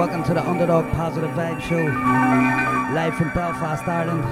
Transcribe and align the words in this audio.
Welcome 0.00 0.24
to 0.24 0.32
the 0.32 0.40
Undadog 0.40 0.90
Positive 0.92 1.28
Vibe 1.32 1.60
Show, 1.60 1.84
live 2.94 3.14
from 3.18 3.28
Belfast, 3.34 3.86
Ireland. 3.86 4.24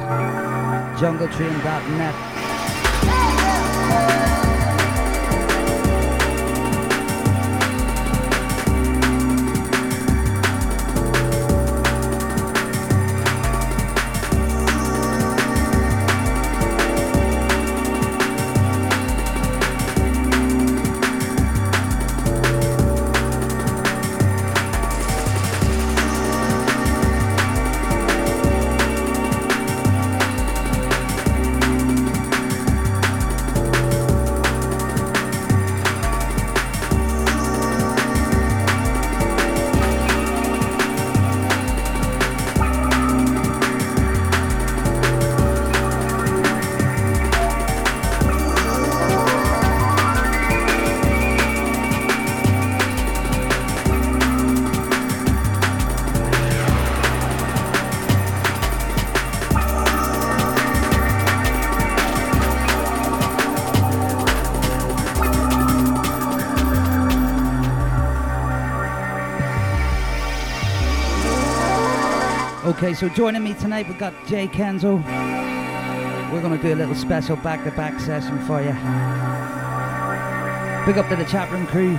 JungleTrain.net. 0.98 2.27
Okay, 72.78 72.94
so 72.94 73.08
joining 73.08 73.42
me 73.42 73.54
tonight, 73.54 73.88
we've 73.88 73.98
got 73.98 74.14
J:Kenzo. 74.28 75.02
We're 76.32 76.40
going 76.40 76.56
to 76.56 76.62
do 76.62 76.72
a 76.74 76.76
little 76.76 76.94
special 76.94 77.34
back 77.34 77.64
to 77.64 77.72
back 77.72 77.98
session 77.98 78.38
for 78.46 78.60
you. 78.60 78.70
Big 80.86 80.96
up 80.96 81.08
to 81.08 81.16
the 81.16 81.48
room 81.50 81.66
crew. 81.66 81.96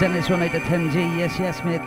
Send 0.00 0.16
this 0.16 0.28
one 0.28 0.42
out 0.42 0.50
to 0.50 0.58
Tim 0.58 0.90
G. 0.90 0.98
Yes, 0.98 1.38
yes, 1.38 1.62
mate. 1.64 1.80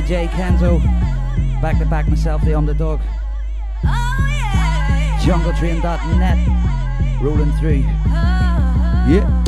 Sounds 0.00 0.12
of 0.12 0.30
J:Kenzo. 0.30 0.80
Back 1.60 1.78
to 1.78 1.84
back 1.84 2.08
myself, 2.08 2.42
the 2.42 2.52
Undadog. 2.52 3.00
Oh, 3.84 4.28
yeah. 4.30 5.18
JungleTrain.net. 5.20 6.38
Rolling 7.20 7.52
through. 7.58 7.84
Oh, 7.86 8.08
oh. 8.08 9.06
Yeah. 9.10 9.39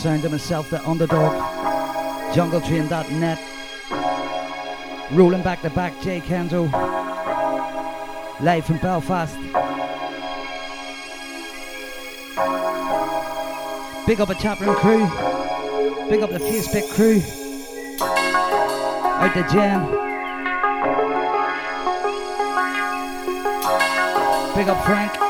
Sound 0.00 0.24
of 0.24 0.32
myself, 0.32 0.70
the 0.70 0.78
Undadog. 0.78 2.32
JungleTrain.net. 2.32 3.38
Rolling 5.12 5.42
back 5.42 5.60
to 5.60 5.68
back, 5.68 5.92
J:Kenzo. 6.00 6.70
Live 8.40 8.64
from 8.64 8.78
Belfast. 8.78 9.36
Big 14.06 14.20
up 14.22 14.30
a 14.30 14.34
chatroom 14.36 14.74
crew. 14.76 15.06
Big 16.08 16.22
up 16.22 16.30
the 16.30 16.38
Facebook 16.38 16.88
crew. 16.94 17.20
Out 18.00 19.34
the 19.34 19.42
jam. 19.52 19.84
Big 24.56 24.66
up 24.66 24.82
Frank. 24.86 25.29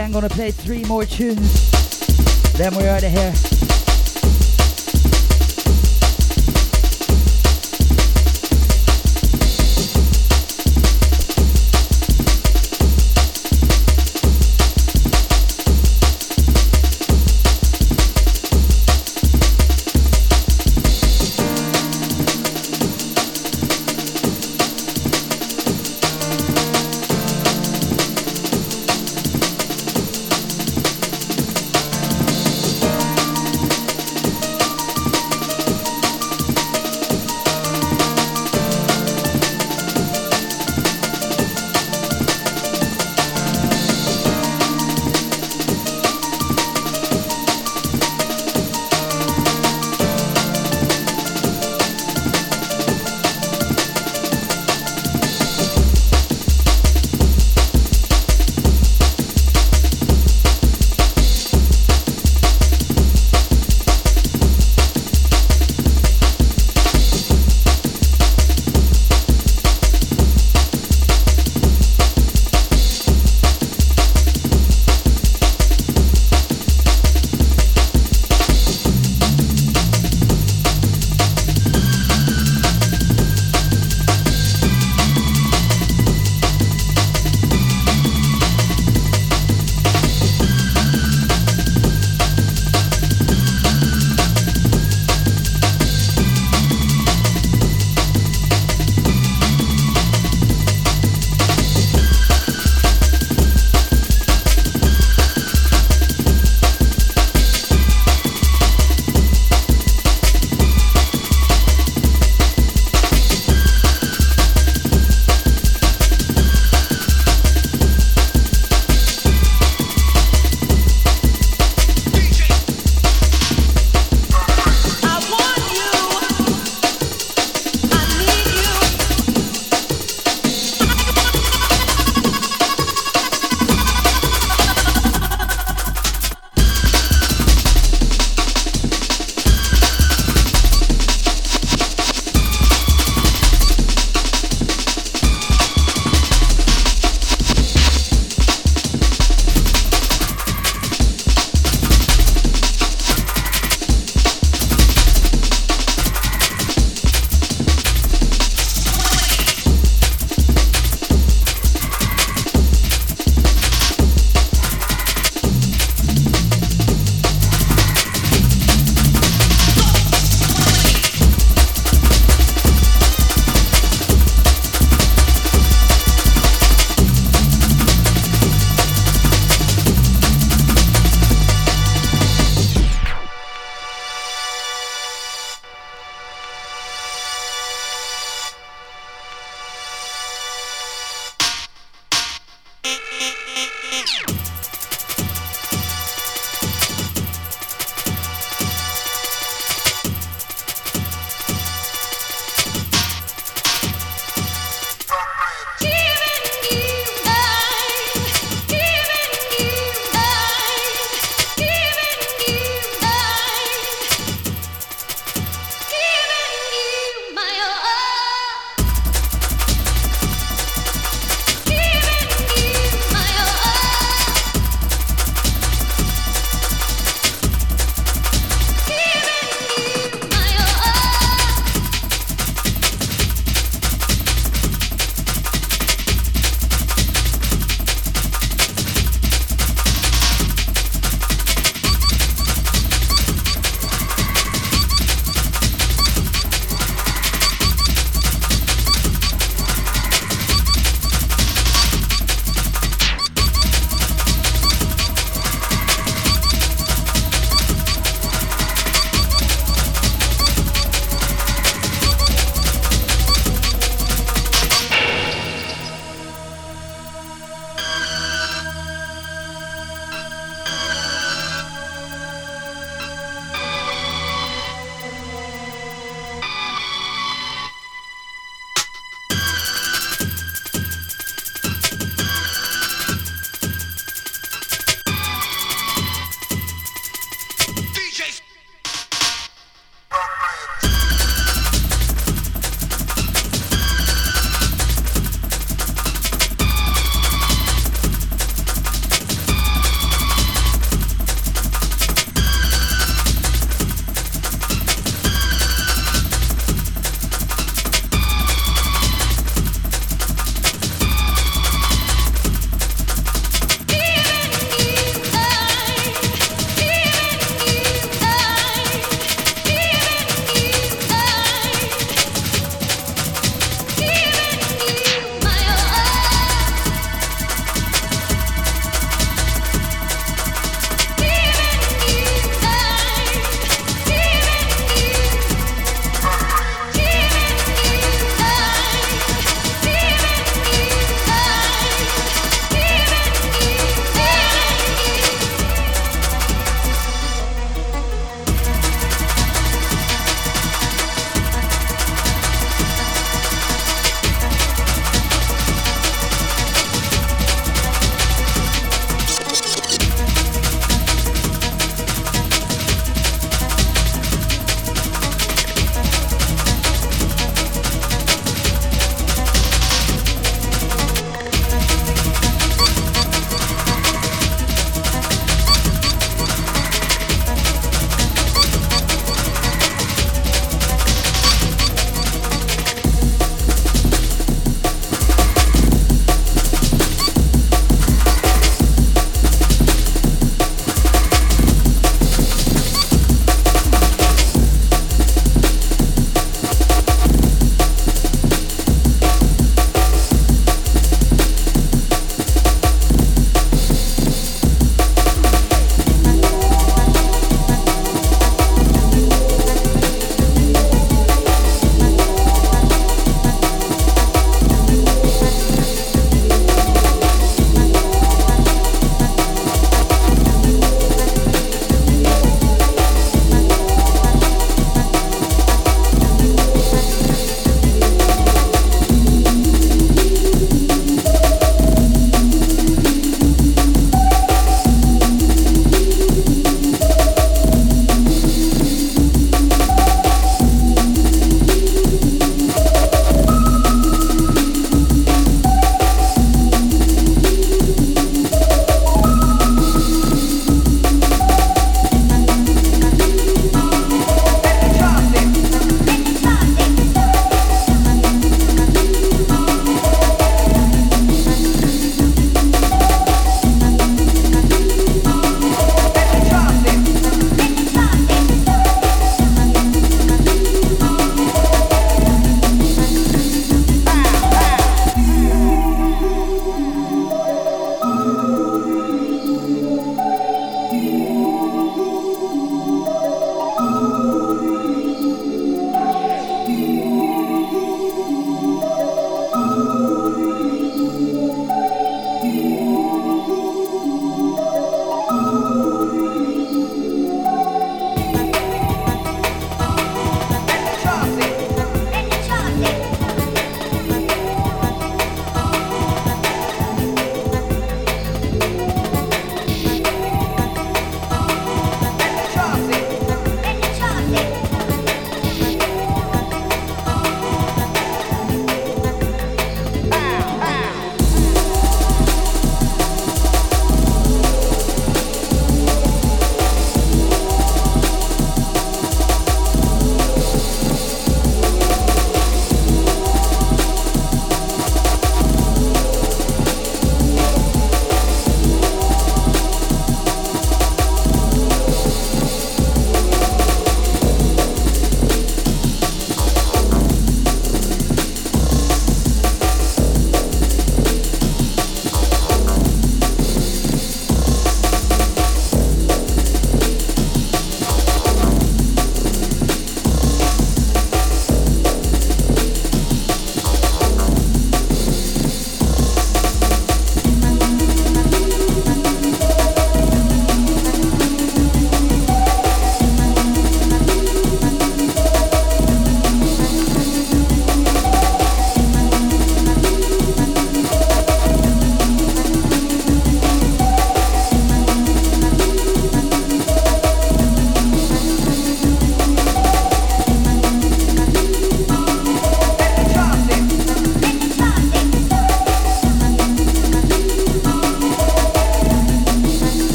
I'm 0.00 0.12
gonna 0.12 0.28
play 0.28 0.50
three 0.50 0.84
more 0.84 1.04
tunes. 1.04 1.70
Then 2.52 2.74
we're 2.74 2.88
out 2.88 3.02
of 3.02 3.10
here. 3.10 3.57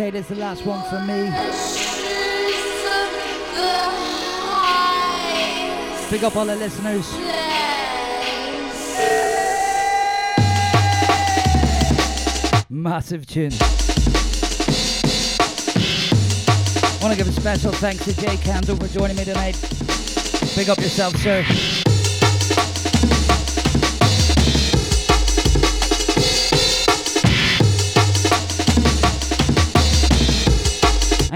Okay, 0.00 0.08
this 0.08 0.30
is 0.30 0.38
the 0.38 0.42
last 0.42 0.64
one 0.64 0.82
from 0.88 1.06
me. 1.06 1.24
Big 6.10 6.24
up 6.24 6.34
all 6.36 6.46
the 6.46 6.56
listeners. 6.56 7.06
Massive 12.70 13.26
tune. 13.26 13.52
Want 17.02 17.12
to 17.12 17.18
give 17.18 17.28
a 17.28 17.32
special 17.38 17.72
thanks 17.72 18.02
to 18.06 18.14
J:Kenzo 18.14 18.80
for 18.80 18.88
joining 18.98 19.16
me 19.18 19.24
tonight. 19.26 19.58
Big 20.56 20.70
up 20.70 20.78
yourself, 20.78 21.14
sir. 21.16 21.44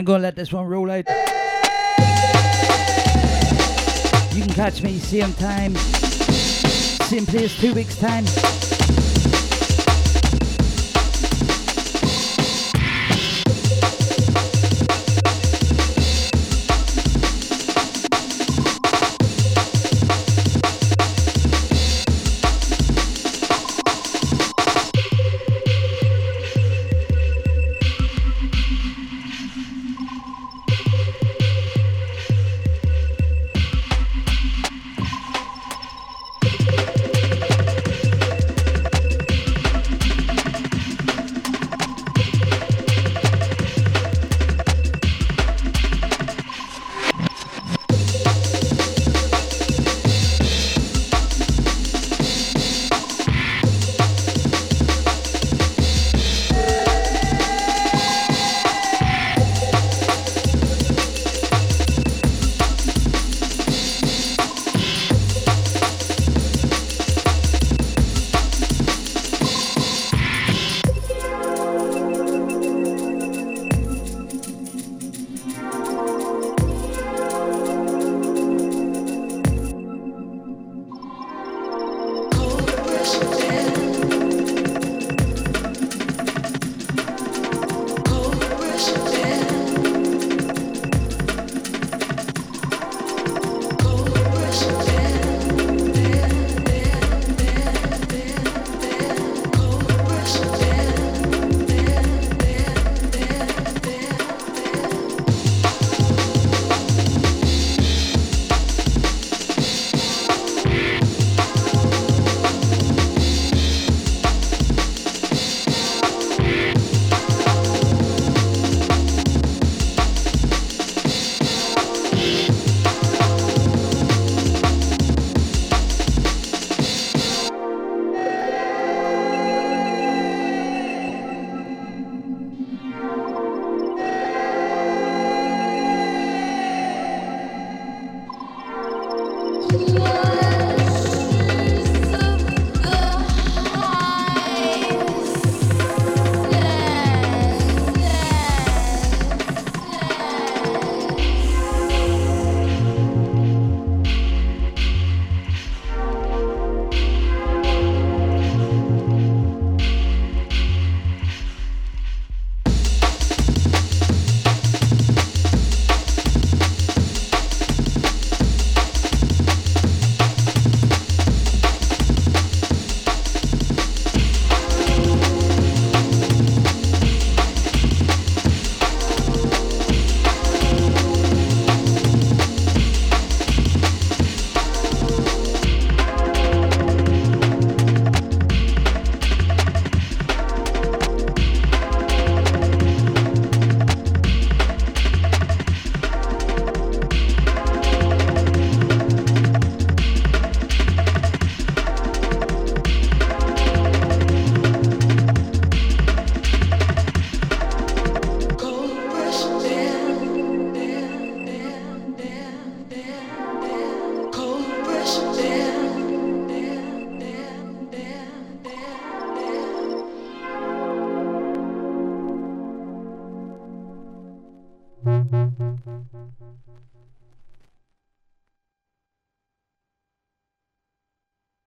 I'm 0.04 0.06
gonna 0.06 0.22
let 0.22 0.36
this 0.36 0.52
one 0.52 0.66
roll 0.66 0.90
out. 0.90 1.08
You 4.34 4.42
can 4.42 4.52
catch 4.52 4.82
me 4.82 4.98
same 4.98 5.32
time, 5.32 5.74
same 5.76 7.24
place, 7.24 7.58
two 7.58 7.72
weeks 7.72 7.96
time. 7.96 8.26